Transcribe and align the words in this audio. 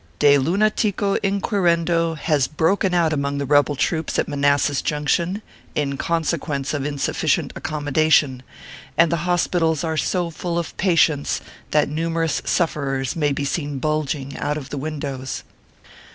De 0.17 0.35
lunatico 0.39 1.15
inquirendo 1.21 2.15
has 2.17 2.47
broken 2.47 2.91
out 2.91 3.13
among 3.13 3.37
the 3.37 3.45
rebel 3.45 3.75
troops 3.75 4.17
at 4.17 4.27
Manassas 4.27 4.81
Junction, 4.81 5.43
in 5.75 5.95
consequence 5.95 6.73
of 6.73 6.87
insufficient 6.87 7.53
accommodation, 7.55 8.41
and 8.97 9.11
the 9.11 9.29
hospitals 9.29 9.83
are 9.83 9.97
so 9.97 10.31
full 10.31 10.57
of 10.57 10.75
patients 10.77 11.39
that 11.69 11.87
numerous 11.87 12.41
sufferers 12.45 13.15
may 13.15 13.31
be 13.31 13.45
seen 13.45 13.77
bulging 13.77 14.35
out 14.39 14.57
of 14.57 14.71
the 14.71 14.77
windows. 14.79 15.43